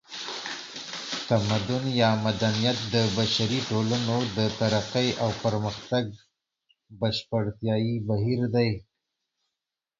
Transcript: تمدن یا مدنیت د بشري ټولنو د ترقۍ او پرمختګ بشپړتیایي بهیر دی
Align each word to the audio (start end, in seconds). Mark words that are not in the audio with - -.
تمدن 1.27 1.83
یا 2.01 2.09
مدنیت 2.25 2.77
د 2.93 2.95
بشري 3.17 3.59
ټولنو 3.69 4.17
د 4.37 4.39
ترقۍ 4.59 5.07
او 5.23 5.29
پرمختګ 5.43 6.03
بشپړتیایي 6.99 7.95
بهیر 8.07 8.41
دی 8.55 8.69